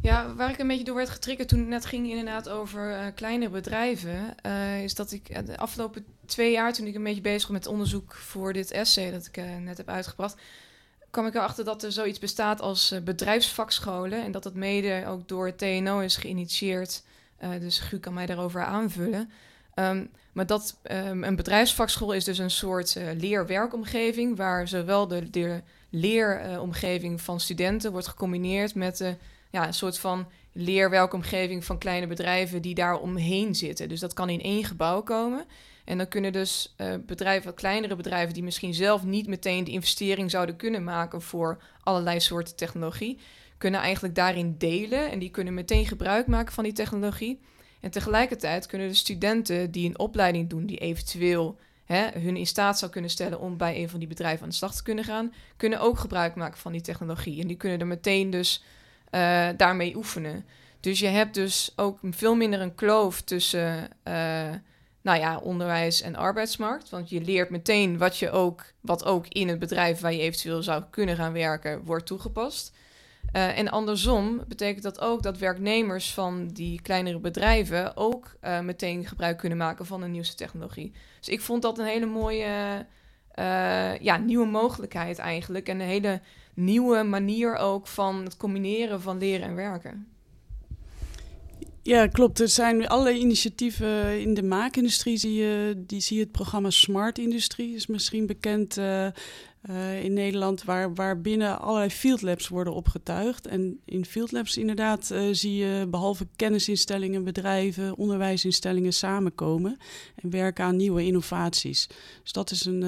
[0.01, 3.05] Ja, waar ik een beetje door werd getriggerd toen het net ging inderdaad over uh,
[3.15, 7.47] kleine bedrijven, uh, is dat ik de afgelopen twee jaar, toen ik een beetje bezig
[7.47, 10.41] was met onderzoek voor dit essay dat ik uh, net heb uitgebracht,
[11.09, 14.23] kwam ik erachter dat er zoiets bestaat als uh, bedrijfsvakscholen.
[14.23, 17.03] En dat dat mede ook door het TNO is geïnitieerd.
[17.43, 19.29] Uh, dus Gu kan mij daarover aanvullen.
[19.75, 24.37] Um, maar dat um, een bedrijfsvakschool is dus een soort uh, leerwerkomgeving...
[24.37, 28.75] waar zowel de, de leeromgeving van studenten wordt gecombineerd...
[28.75, 29.15] met de,
[29.49, 33.89] ja, een soort van leerwerkomgeving van kleine bedrijven die daar omheen zitten.
[33.89, 35.45] Dus dat kan in één gebouw komen...
[35.89, 40.31] En dan kunnen dus uh, bedrijven, kleinere bedrijven, die misschien zelf niet meteen de investering
[40.31, 43.19] zouden kunnen maken voor allerlei soorten technologie,
[43.57, 47.39] kunnen eigenlijk daarin delen en die kunnen meteen gebruik maken van die technologie.
[47.79, 52.79] En tegelijkertijd kunnen de studenten die een opleiding doen, die eventueel hè, hun in staat
[52.79, 55.33] zou kunnen stellen om bij een van die bedrijven aan de slag te kunnen gaan,
[55.57, 57.41] kunnen ook gebruik maken van die technologie.
[57.41, 58.63] En die kunnen er meteen dus
[59.11, 60.45] uh, daarmee oefenen.
[60.79, 63.89] Dus je hebt dus ook veel minder een kloof tussen.
[64.07, 64.49] Uh,
[65.01, 66.89] nou ja, onderwijs en arbeidsmarkt.
[66.89, 70.63] Want je leert meteen wat je ook, wat ook in het bedrijf waar je eventueel
[70.63, 72.77] zou kunnen gaan werken, wordt toegepast.
[73.33, 79.05] Uh, en andersom betekent dat ook dat werknemers van die kleinere bedrijven ook uh, meteen
[79.05, 80.93] gebruik kunnen maken van de nieuwste technologie.
[81.19, 82.85] Dus ik vond dat een hele mooie
[83.39, 85.67] eh, ja, nieuwe mogelijkheid eigenlijk.
[85.67, 86.21] En een hele
[86.53, 90.07] nieuwe manier ook van het combineren van leren en werken.
[91.89, 92.39] Ja, klopt.
[92.39, 95.17] Er zijn allerlei initiatieven in de maakindustrie.
[95.17, 99.05] Zie je, die zie je het programma Smart Industrie, is misschien bekend uh,
[99.69, 103.47] uh, in Nederland, waar, waar binnen allerlei field labs worden opgetuigd.
[103.47, 109.77] En in field labs inderdaad uh, zie je behalve kennisinstellingen, bedrijven, onderwijsinstellingen samenkomen
[110.15, 111.87] en werken aan nieuwe innovaties.
[112.23, 112.83] Dus dat is een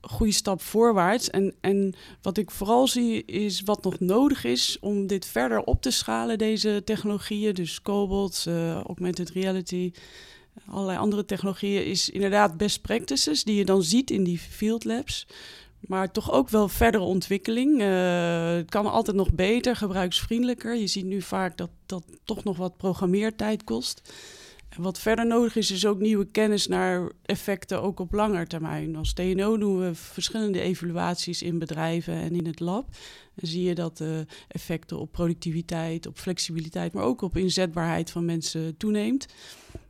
[0.00, 1.30] goede stap voorwaarts.
[1.30, 5.82] En, en wat ik vooral zie is wat nog nodig is om dit verder op
[5.82, 7.54] te schalen, deze technologieën.
[7.54, 9.92] Dus cobalt, uh, augmented reality,
[10.66, 15.26] allerlei andere technologieën, is inderdaad best practices die je dan ziet in die field labs.
[15.80, 17.80] Maar toch ook wel verdere ontwikkeling.
[17.80, 20.76] Uh, het kan altijd nog beter, gebruiksvriendelijker.
[20.76, 24.12] Je ziet nu vaak dat dat toch nog wat programmeertijd kost.
[24.78, 28.96] Wat verder nodig is, is ook nieuwe kennis naar effecten ook op langer termijn.
[28.96, 32.86] Als TNO doen we verschillende evaluaties in bedrijven en in het lab.
[33.34, 38.24] Dan zie je dat de effecten op productiviteit, op flexibiliteit, maar ook op inzetbaarheid van
[38.24, 39.26] mensen toeneemt.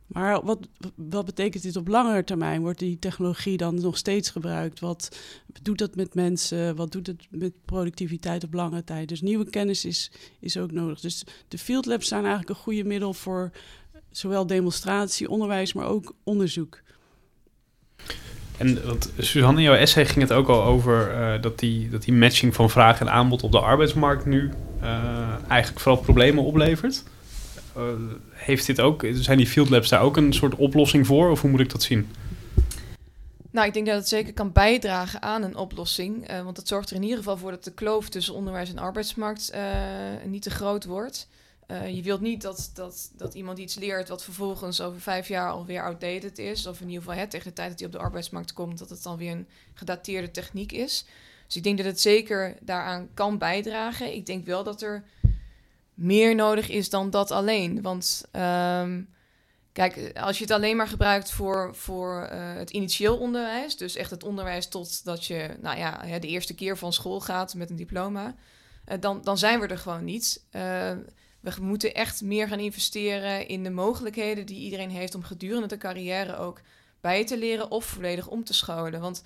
[0.07, 2.61] Maar wat, wat betekent dit op langere termijn?
[2.61, 4.79] Wordt die technologie dan nog steeds gebruikt?
[4.79, 5.17] Wat
[5.61, 6.75] doet dat met mensen?
[6.75, 9.09] Wat doet het met productiviteit op lange tijd?
[9.09, 10.99] Dus nieuwe kennis is, is ook nodig.
[10.99, 13.51] Dus de field labs zijn eigenlijk een goede middel voor
[14.11, 16.81] zowel demonstratie, onderwijs, maar ook onderzoek.
[18.59, 22.03] En want Suzanne, in jouw essay ging het ook al over uh, dat, die, dat
[22.03, 27.03] die matching van vraag en aanbod op de arbeidsmarkt nu uh, eigenlijk vooral problemen oplevert.
[27.77, 27.83] Uh,
[28.31, 31.49] heeft dit ook, zijn die field labs daar ook een soort oplossing voor, of hoe
[31.49, 32.07] moet ik dat zien?
[33.51, 36.31] Nou, ik denk dat het zeker kan bijdragen aan een oplossing.
[36.43, 39.53] want het zorgt er in ieder geval voor dat de kloof tussen onderwijs en arbeidsmarkt
[40.25, 41.27] niet te groot wordt.
[41.71, 45.51] Uh, je wilt niet dat, dat, dat iemand iets leert wat vervolgens over vijf jaar
[45.51, 46.65] alweer outdated is.
[46.65, 48.89] Of in ieder geval hè, tegen de tijd dat hij op de arbeidsmarkt komt, dat
[48.89, 51.05] het dan weer een gedateerde techniek is.
[51.45, 54.15] Dus ik denk dat het zeker daaraan kan bijdragen.
[54.15, 55.03] Ik denk wel dat er
[55.93, 57.81] meer nodig is dan dat alleen.
[57.81, 59.09] Want um,
[59.71, 64.09] kijk, als je het alleen maar gebruikt voor, voor uh, het initieel onderwijs, dus echt
[64.11, 68.35] het onderwijs totdat je nou ja, de eerste keer van school gaat met een diploma,
[68.87, 70.43] uh, dan, dan zijn we er gewoon niet.
[71.39, 75.77] We moeten echt meer gaan investeren in de mogelijkheden die iedereen heeft om gedurende de
[75.77, 76.61] carrière ook
[77.01, 79.01] bij te leren of volledig om te scholen.
[79.01, 79.23] Want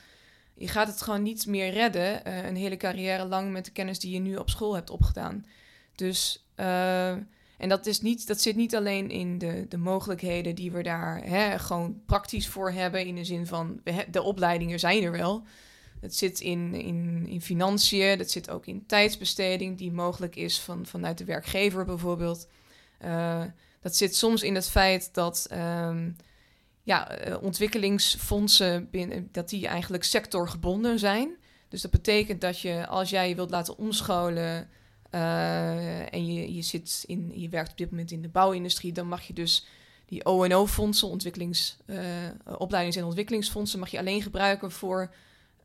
[0.56, 4.00] je gaat het gewoon niet meer redden, uh, een hele carrière lang met de kennis
[4.00, 5.46] die je nu op school hebt opgedaan.
[5.96, 7.10] Dus, uh,
[7.58, 11.24] en dat, is niet, dat zit niet alleen in de, de mogelijkheden die we daar
[11.24, 15.44] hè, gewoon praktisch voor hebben, in de zin van de opleidingen zijn er wel.
[16.04, 20.86] Het zit in, in, in financiën, dat zit ook in tijdsbesteding die mogelijk is van,
[20.86, 22.48] vanuit de werkgever bijvoorbeeld.
[23.06, 23.44] Uh,
[23.82, 26.16] dat zit soms in het feit dat um,
[26.84, 31.36] ja, eh, ontwikkelingsfondsen binnen, dat die eigenlijk sectorgebonden zijn.
[31.70, 34.70] Dus dat betekent dat je als jij je wilt laten omscholen
[35.12, 39.08] uh, en je, je, zit in, je werkt op dit moment in de bouwindustrie, dan
[39.08, 39.66] mag je dus
[40.06, 41.78] die ONO-fondsen, ontwikkelings,
[42.58, 45.14] opleidings- en ontwikkelingsfondsen, mag je alleen gebruiken voor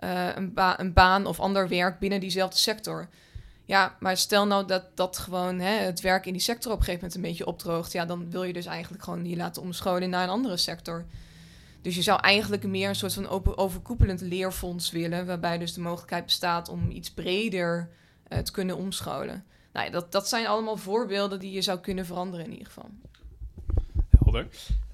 [0.00, 3.08] uh, een, ba een, baan of ander werk binnen diezelfde sector.
[3.64, 6.84] Ja, maar stel nou dat, dat gewoon hè, het werk in die sector op een
[6.84, 7.92] gegeven moment een beetje opdroogt.
[7.92, 11.04] Ja, dan wil je dus eigenlijk gewoon die laten omscholen naar een andere sector.
[11.82, 15.80] Dus je zou eigenlijk meer een soort van open, overkoepelend leerfonds willen, waarbij dus de
[15.80, 17.88] mogelijkheid bestaat om iets breder
[18.28, 19.44] uh, te kunnen omscholen.
[19.72, 22.90] Nou ja, dat, dat zijn allemaal voorbeelden die je zou kunnen veranderen in ieder geval.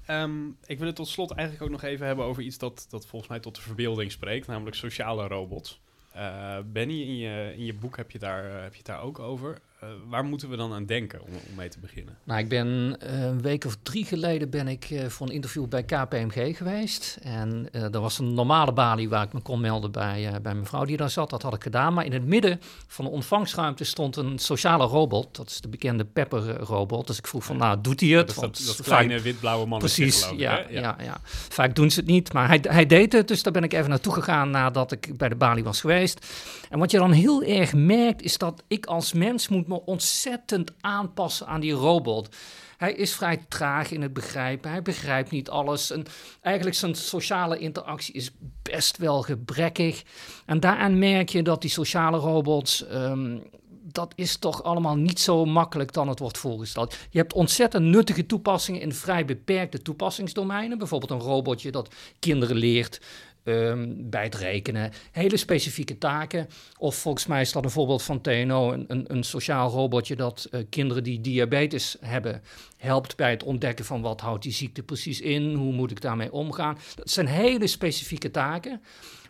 [0.09, 3.05] Um, ik wil het tot slot eigenlijk ook nog even hebben over iets dat, dat
[3.05, 5.79] volgens mij tot de verbeelding spreekt, namelijk sociale robots.
[6.15, 9.19] Uh, Benny, in je, in je boek heb je, daar, heb je het daar ook
[9.19, 9.59] over.
[9.83, 12.17] Uh, waar moeten we dan aan denken om, om mee te beginnen?
[12.23, 15.67] Nou, ik ben uh, een week of drie geleden ben ik uh, voor een interview
[15.67, 17.17] bij KPMG geweest.
[17.21, 20.97] En er was een normale balie waar ik me kon melden bij, bij mevrouw die
[20.97, 21.29] daar zat.
[21.29, 21.93] Dat had ik gedaan.
[21.93, 25.35] Maar in het midden van de ontvangstruimte stond een sociale robot.
[25.35, 27.07] Dat is de bekende Pepper-robot.
[27.07, 28.33] Dus ik vroeg van, nou, doet hij het?
[28.35, 29.79] Ja, dat, dat, dat kleine wit-blauwe man.
[29.79, 30.65] Precies, ja, ja.
[30.69, 31.17] ja, ja.
[31.23, 33.27] Vaak doen ze het niet, maar hij, hij deed het.
[33.27, 36.25] Dus daar ben ik even naartoe gegaan nadat ik bij de balie was geweest.
[36.69, 40.71] En wat je dan heel erg merkt, is dat ik als mens moet me ontzettend
[40.81, 42.35] aanpassen aan die robot.
[42.77, 44.71] Hij is vrij traag in het begrijpen.
[44.71, 45.91] Hij begrijpt niet alles.
[45.91, 46.05] En
[46.41, 50.03] eigenlijk zijn sociale interactie is best wel gebrekkig.
[50.45, 52.85] En daaraan merk je dat die sociale robots.
[52.91, 53.43] Um,
[53.91, 56.95] dat is toch allemaal niet zo makkelijk dan het wordt voorgesteld.
[57.09, 60.77] Je hebt ontzettend nuttige toepassingen in vrij beperkte toepassingsdomeinen.
[60.77, 63.01] Bijvoorbeeld een robotje dat kinderen leert
[63.45, 64.91] ehm, bij het rekenen.
[65.11, 66.47] Hele specifieke taken.
[66.77, 70.47] Of volgens mij is dat een voorbeeld van TNO, een, een, een sociaal robotje dat
[70.51, 72.41] uh, kinderen die diabetes hebben,
[72.77, 76.31] helpt bij het ontdekken van wat houdt die ziekte precies in, hoe moet ik daarmee
[76.31, 76.77] omgaan.
[76.95, 78.81] Dat zijn hele specifieke taken.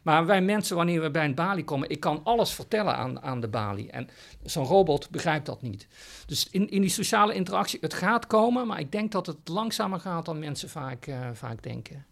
[0.06, 3.42] Maar wij mensen, wanneer we bij een balie komen, ik kan alles vertellen aan, aan
[3.42, 3.92] de balie.
[3.92, 4.10] En
[4.44, 5.88] zo'n robot begrijpt dat niet.
[6.26, 10.00] Dus in, in die sociale interactie, het gaat komen, maar ik denk dat het langzamer
[10.00, 12.06] gaat dan mensen vaak, uh, vaak denken.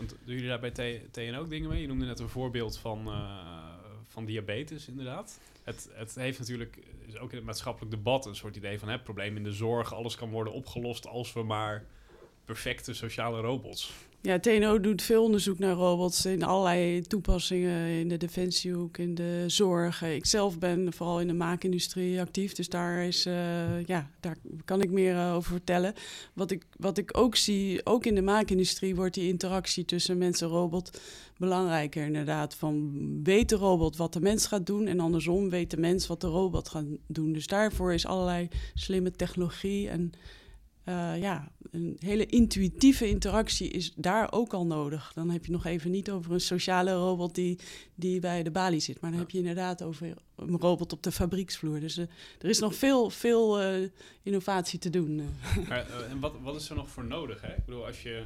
[0.00, 1.80] Want doen jullie daar bij TN ook dingen mee?
[1.80, 3.74] Je noemde net een voorbeeld van, uh,
[4.06, 5.40] van diabetes, inderdaad.
[5.64, 9.02] Het, het heeft natuurlijk, is ook in het maatschappelijk debat, een soort idee van het
[9.02, 9.94] probleem in de zorg.
[9.94, 11.84] Alles kan worden opgelost als we maar
[12.44, 18.16] perfecte sociale robots ja, TNO doet veel onderzoek naar robots in allerlei toepassingen in de
[18.16, 20.02] defensiehoek, in de zorg.
[20.02, 24.82] Ik zelf ben vooral in de maakindustrie actief, dus daar, is, uh, ja, daar kan
[24.82, 25.94] ik meer uh, over vertellen.
[26.32, 30.40] Wat ik, wat ik ook zie, ook in de maakindustrie wordt die interactie tussen mens
[30.40, 31.00] en robot
[31.36, 32.54] belangrijker inderdaad.
[32.54, 36.20] Van weet de robot wat de mens gaat doen en andersom weet de mens wat
[36.20, 37.32] de robot gaat doen.
[37.32, 40.12] Dus daarvoor is allerlei slimme technologie en
[40.90, 45.12] uh, ja, een hele intuïtieve interactie is daar ook al nodig.
[45.14, 47.58] Dan heb je nog even niet over een sociale robot die,
[47.94, 49.00] die bij de balie zit.
[49.00, 51.80] Maar dan heb je inderdaad over een robot op de fabrieksvloer.
[51.80, 52.06] Dus uh,
[52.38, 53.88] er is nog veel, veel uh,
[54.22, 55.16] innovatie te doen.
[55.68, 57.40] Maar, en wat, wat is er nog voor nodig?
[57.40, 57.56] Hè?
[57.56, 58.24] Ik bedoel, als je,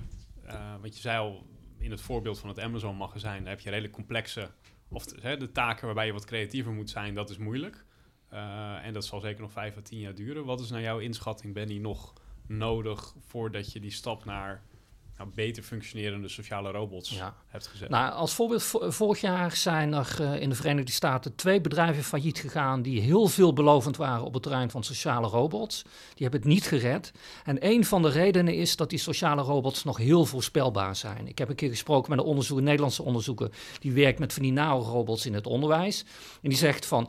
[0.80, 1.46] wat je zei al
[1.78, 4.50] in het voorbeeld van het Amazon-magazijn, daar heb je redelijk complexe,
[4.88, 7.84] of hè, de taken waarbij je wat creatiever moet zijn, dat is moeilijk.
[8.82, 10.44] en dat zal zeker nog vijf à tien jaar duren.
[10.44, 12.12] Wat is naar jouw inschatting, Benny, nog
[12.46, 14.62] nodig voordat je die stap naar
[15.18, 17.88] nou, beter functionerende sociale robots hebt gezet?
[17.88, 18.62] Nou, als voorbeeld,
[18.94, 23.26] vorig jaar zijn er uh, in de Verenigde Staten twee bedrijven failliet gegaan die heel
[23.26, 25.82] veelbelovend waren op het terrein van sociale robots.
[25.82, 27.12] Die hebben het niet gered.
[27.44, 31.28] En een van de redenen is dat die sociale robots nog heel voorspelbaar zijn.
[31.28, 34.42] Ik heb een keer gesproken met een onderzoeker, een Nederlandse onderzoeker, die werkt met van
[34.42, 36.04] die robots in het onderwijs.
[36.42, 37.08] En die zegt van,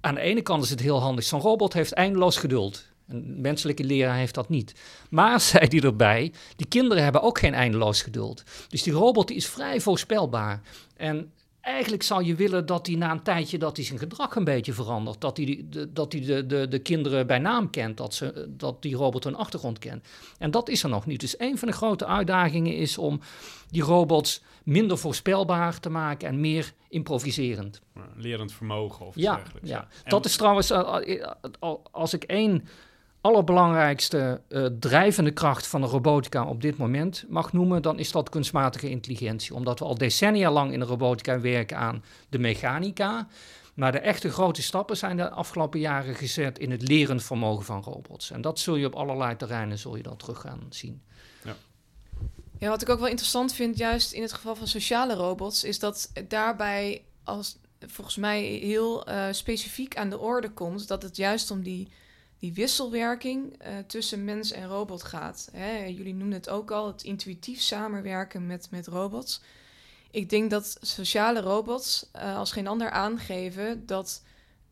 [0.00, 2.88] aan de ene kant is het heel handig, zo'n robot heeft eindeloos geduld.
[3.10, 4.74] Een menselijke leraar heeft dat niet.
[5.10, 8.42] Maar, zei hij erbij, die kinderen hebben ook geen eindeloos geduld.
[8.68, 10.60] Dus die robot die is vrij voorspelbaar.
[10.96, 14.44] En eigenlijk zou je willen dat hij na een tijdje dat hij zijn gedrag een
[14.44, 15.20] beetje verandert.
[15.20, 18.82] Dat hij, de, dat hij de, de, de kinderen bij naam kent, dat, ze, dat
[18.82, 20.08] die robot hun achtergrond kent.
[20.38, 21.20] En dat is er nog niet.
[21.20, 23.20] Dus een van de grote uitdagingen is om
[23.68, 27.80] die robots minder voorspelbaar te maken en meer improviserend.
[28.16, 29.68] Lerend vermogen of ja, dergelijks.
[29.68, 31.22] Ja, dat is trouwens, eh,
[31.60, 32.68] eh, als ik één
[33.20, 38.28] allerbelangrijkste uh, drijvende kracht van de robotica op dit moment mag noemen, dan is dat
[38.28, 39.54] kunstmatige intelligentie.
[39.54, 43.28] Omdat we al decennia lang in de robotica werken aan de mechanica.
[43.74, 47.82] Maar de echte grote stappen zijn de afgelopen jaren gezet in het lerend vermogen van
[47.82, 48.30] robots.
[48.30, 51.02] En dat zul je op allerlei terreinen zul je dat terug gaan zien.
[51.44, 51.56] Ja.
[52.58, 55.78] ja, wat ik ook wel interessant vind, juist in het geval van sociale robots, is
[55.78, 61.50] dat daarbij als volgens mij heel uh, specifiek aan de orde komt dat het juist
[61.50, 61.88] om die
[62.40, 65.48] die wisselwerking uh, tussen mens en robot gaat.
[65.52, 65.84] Hè?
[65.84, 69.40] Jullie noemden het ook al, het intuïtief samenwerken met, met robots.
[70.10, 74.22] Ik denk dat sociale robots uh, als geen ander aangeven dat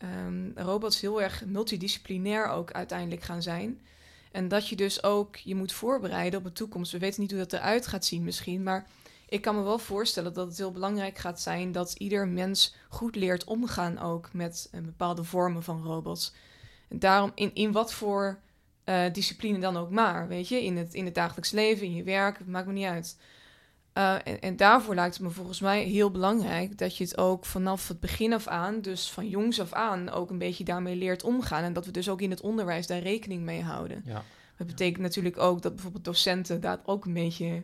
[0.02, 3.81] um, robots heel erg multidisciplinair ook uiteindelijk gaan zijn.
[4.33, 6.92] En dat je dus ook je moet voorbereiden op de toekomst.
[6.92, 8.87] We weten niet hoe dat eruit gaat zien misschien, maar
[9.28, 13.16] ik kan me wel voorstellen dat het heel belangrijk gaat zijn dat ieder mens goed
[13.16, 16.33] leert omgaan ook met uh, bepaalde vormen van robots
[16.88, 18.38] daarom, in, in wat voor
[18.85, 22.03] uh, discipline dan ook maar, weet je, in het, in het dagelijks leven, in je
[22.03, 23.16] werk, maakt me niet uit.
[23.94, 27.44] Uh, en, en, daarvoor lijkt het me volgens mij heel belangrijk dat je het ook
[27.44, 31.22] vanaf het begin af aan, dus van jongs af aan, ook een beetje daarmee leert
[31.22, 31.62] omgaan.
[31.62, 34.03] En dat we dus ook in het onderwijs daar rekening mee houden.
[34.05, 34.22] Ja.
[34.57, 37.62] Dat betekent natuurlijk ook dat bijvoorbeeld docenten daar ook een beetje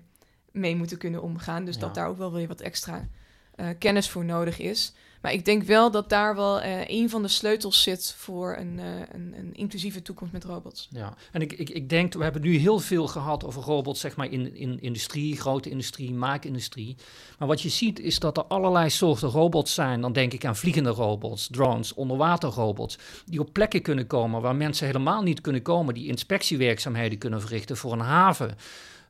[0.50, 1.64] mee moeten kunnen omgaan.
[1.64, 3.08] Dus dat daar ook wel weer wat extra
[3.56, 4.94] uh, kennis voor nodig is.
[5.24, 8.78] Maar ik denk wel dat daar wel uh, een van de sleutels zit voor een,
[8.78, 10.88] uh, een, een, inclusieve toekomst met robots.
[10.90, 14.16] Ja, en ik, ik, ik denk, we hebben nu heel veel gehad over robots, zeg
[14.16, 16.96] maar in, in industrie, grote industrie, maakindustrie.
[17.38, 20.00] Maar wat je ziet is dat er allerlei soorten robots zijn.
[20.00, 24.86] Dan denk ik aan vliegende robots, drones, onderwaterrobots, die op plekken kunnen komen waar mensen
[24.86, 28.56] helemaal niet kunnen komen, die inspectiewerkzaamheden kunnen verrichten voor een haven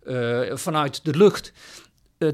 [0.05, 1.53] uh, vanuit de lucht.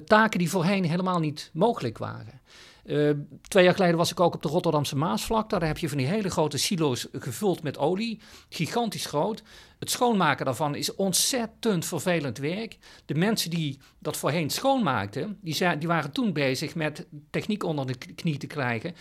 [0.07, 2.40] taken die voorheen helemaal niet mogelijk waren.
[2.85, 3.11] Uh,
[3.43, 5.59] twee jaar geleden was ik ook op de Rotterdamse Maasvlakte.
[5.59, 8.21] Daar heb je van die hele grote silo's gevuld met olie.
[8.49, 9.43] Gigantisch groot.
[9.79, 12.79] Het schoonmaken daarvan is ontzettend vervelend werk.
[13.05, 17.95] De mensen die dat voorheen schoonmaakten, die, die waren toen bezig met techniek onder de
[18.14, 18.95] knie te krijgen.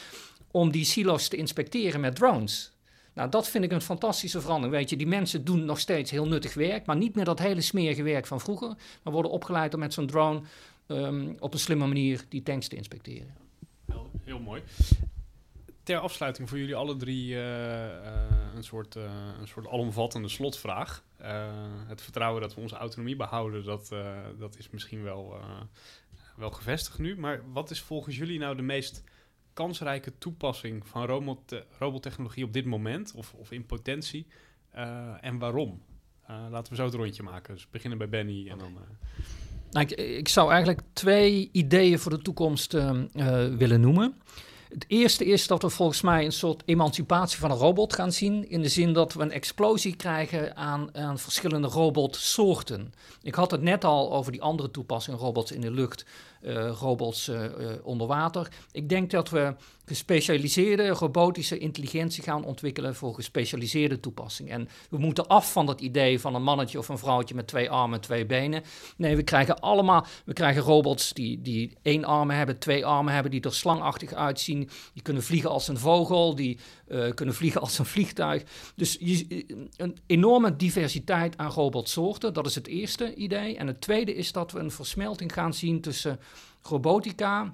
[0.52, 2.72] om die silo's te inspecteren met drones.
[3.13, 4.78] Nou, dat vind ik een fantastische verandering.
[4.78, 7.62] Weet je, die mensen doen nog steeds heel nuttig werk, maar niet meer dat hele
[7.62, 8.68] smerige werk van vroeger.
[9.04, 10.42] Maar worden opgeleid om met zo'n drone
[10.88, 13.38] ehm, op een slimme manier die tanks te inspecteren.
[14.30, 14.63] Heel, mooi.
[15.84, 21.04] Ter afsluiting voor jullie alle drie eh, eh, een, soort, eh, een soort alomvattende slotvraag.
[21.88, 23.96] Het vertrouwen dat we onze autonomie behouden, dat,
[24.38, 25.39] dat is misschien wel,
[26.36, 27.18] wel gevestigd nu.
[27.18, 29.04] Maar wat is volgens jullie nou de meest
[29.54, 34.28] kansrijke toepassing van robot, robottechnologie op dit moment, of, of in potentie,
[35.22, 35.84] en waarom?
[36.28, 37.54] Laten we zo het rondje maken.
[37.54, 38.78] Dus beginnen bij Benny en dan...
[39.72, 44.14] Nou, ik, zou eigenlijk twee ideeën voor de toekomst ehm, eh, willen noemen.
[44.70, 48.50] Het eerste is dat we volgens mij een soort emancipatie van een robot gaan zien.
[48.50, 52.94] In de zin dat we een explosie krijgen aan, aan verschillende robotsoorten.
[53.22, 56.06] Ik had het net al over die andere toepassingen: robots in de lucht,
[56.41, 57.52] robots eh, eh,
[57.84, 58.47] onder water.
[58.71, 59.54] Ik denk dat we
[59.86, 64.54] gespecialiseerde robotische intelligentie gaan ontwikkelen voor gespecialiseerde toepassingen.
[64.54, 67.69] En we moeten af van dat idee van een mannetje of een vrouwtje met twee
[67.69, 68.63] armen en twee benen.
[68.97, 73.32] Nee, we krijgen allemaal, we krijgen robots die, die één arm hebben, twee armen hebben,
[73.32, 74.69] die er slangachtig uitzien.
[74.93, 78.43] Die kunnen vliegen als een vogel, die eh, kunnen vliegen als een vliegtuig.
[78.75, 83.58] Dus je, een enorme diversiteit aan robotsoorten, dat is het eerste idee.
[83.58, 86.19] En het tweede is dat we een versmelting gaan zien tussen
[86.62, 87.54] robotica,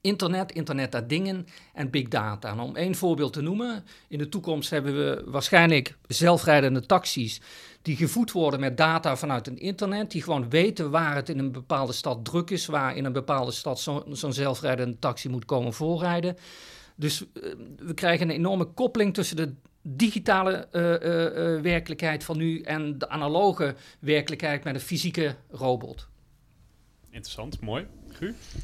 [0.00, 2.50] internet, internet der dingen en big data.
[2.50, 7.40] En om één voorbeeld te noemen, in de toekomst hebben we waarschijnlijk zelfrijdende taxis
[7.82, 11.52] die gevoed worden met data vanuit een internet, die gewoon weten waar het in een
[11.52, 15.72] bepaalde stad druk is, waar in een bepaalde stad zo- zo'n zelfrijdende taxi moet komen
[15.72, 16.36] voorrijden.
[16.96, 22.60] Dus eh, we krijgen een enorme koppeling tussen de digitale eh, eh, werkelijkheid van nu
[22.60, 26.08] en de analoge werkelijkheid met een fysieke robot.
[27.10, 27.86] interessant, mooi.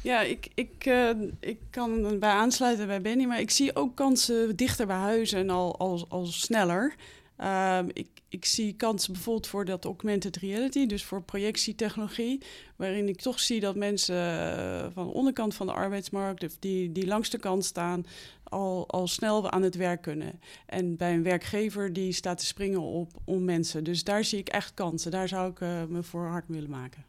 [0.03, 4.55] Ja, ik, ik, eh, ik kan bij aansluiten bij Benny, maar ik zie ook kansen
[4.55, 6.95] dichter bij huis en al, al, al sneller.
[7.37, 12.41] Ehm, ik, ik zie kansen bijvoorbeeld voor dat augmented reality, dus voor projectietechnologie,
[12.75, 17.07] waarin ik toch zie dat mensen eh, van de onderkant van de arbeidsmarkt, die, die
[17.07, 18.05] langs de kant staan,
[18.43, 20.39] al, al snel aan het werk kunnen.
[20.65, 23.83] En bij een werkgever die staat te springen op om mensen.
[23.83, 25.11] Dus daar zie ik echt kansen.
[25.11, 27.05] Daar zou ik eh, me voor hard willen maken.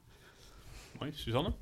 [0.98, 1.12] Mooi.
[1.14, 1.52] Suzanne?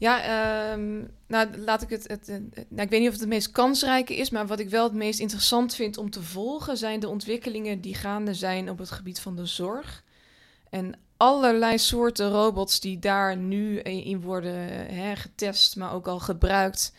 [0.00, 2.08] Ja, ehm, nou laat ik het.
[2.08, 2.26] het,
[2.68, 4.92] nou, ik weet niet of het het meest kansrijke is, maar wat ik wel het
[4.92, 9.20] meest interessant vind om te volgen zijn de ontwikkelingen die gaande zijn op het gebied
[9.20, 10.02] van de zorg.
[10.70, 14.54] En allerlei soorten robots die daar nu in worden
[14.94, 16.92] hè, getest, maar ook al gebruikt.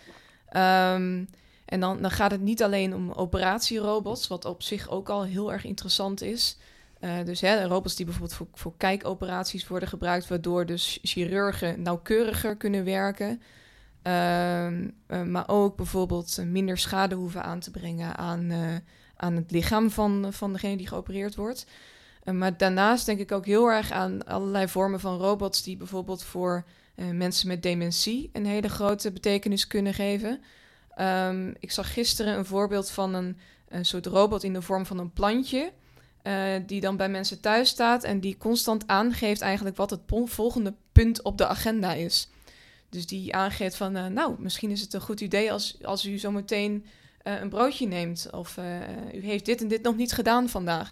[0.47, 1.25] Ehm,
[1.65, 5.51] en dan, dan gaat het niet alleen om operatierobots, wat op zich ook al heel
[5.51, 6.57] erg interessant is.
[7.01, 12.83] Eh, dus robots die bijvoorbeeld voor, voor kijkoperaties worden gebruikt, waardoor dus chirurgen nauwkeuriger kunnen
[12.83, 13.41] werken.
[14.01, 18.75] Ehm, eh, maar ook bijvoorbeeld minder schade hoeven aan te brengen aan, eh,
[19.15, 21.65] aan het lichaam van, van degene die geopereerd wordt.
[22.23, 26.65] Maar daarnaast denk ik ook heel erg aan allerlei vormen van robots die bijvoorbeeld voor
[26.95, 30.41] mensen met dementie een hele grote betekenis kunnen geven.
[30.95, 33.37] Ehm, ik zag gisteren een voorbeeld van een,
[33.67, 35.71] een soort robot in de vorm van een plantje.
[36.23, 40.73] Eh, die dan bij mensen thuis staat en die constant aangeeft eigenlijk wat het volgende
[40.91, 42.29] punt op de agenda is.
[42.89, 46.17] Dus die aangeeft van, eh, nou, misschien is het een goed idee als, als u
[46.17, 46.85] zometeen
[47.23, 48.27] eh een broodje neemt.
[48.31, 48.57] Of
[49.13, 50.91] u heeft dit en dit nog niet gedaan vandaag.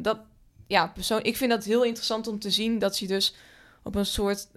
[0.00, 0.18] Dat,
[0.66, 3.34] ja, persoon, ik vind dat heel interessant om te zien dat je dus
[3.82, 4.48] op een soort,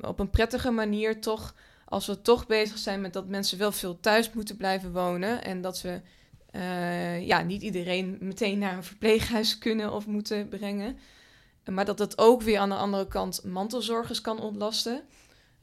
[0.00, 4.00] op een prettige manier toch, als we toch bezig zijn met dat mensen wel veel
[4.00, 6.00] thuis moeten blijven wonen en dat we
[6.56, 10.98] eh, ja, niet iedereen meteen naar een verpleeghuis kunnen of moeten brengen.
[11.64, 15.02] Maar dat het ook weer aan de andere kant mantelzorgers kan ontlasten.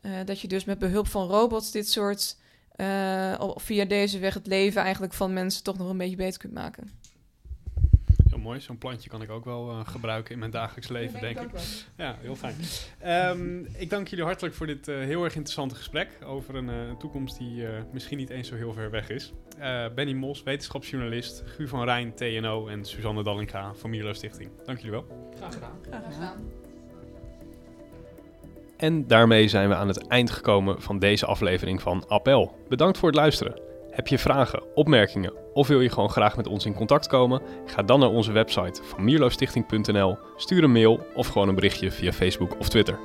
[0.01, 2.37] Eh, dat je dus met behulp van robots dit soort,
[3.39, 6.53] of via deze weg het leven eigenlijk van mensen toch nog een beetje beter kunt
[6.53, 6.91] maken.
[8.43, 8.59] Mooi.
[8.59, 11.49] Zo'n plantje kan ik ook wel eh, gebruiken in mijn dagelijks leven, denk ik.
[11.97, 12.55] Ja, heel fijn.
[12.99, 16.87] Ehm, ik dank jullie hartelijk voor dit eh, heel erg interessante gesprek over een, eh,
[16.87, 19.33] een toekomst die eh, misschien niet eens zo heel ver weg is.
[19.59, 24.49] Eh, Benny Mos, wetenschapsjournalist, Gu van Rijn, TNO en Suzanne Dallinga van Mierlo Stichting.
[24.65, 25.31] Dank jullie wel.
[25.35, 25.77] Graag gedaan.
[25.89, 26.51] Graag gedaan.
[28.77, 32.57] En daarmee zijn we aan het eind gekomen van deze aflevering van Appel.
[32.67, 33.72] Bedankt voor het luisteren.
[33.93, 37.41] Heb je vragen, opmerkingen of wil je gewoon graag met ons in contact komen?
[37.65, 42.11] Ga dan naar onze website van mierlostichting.nl, stuur een mail of gewoon een berichtje via
[42.11, 42.99] Facebook of Twitter.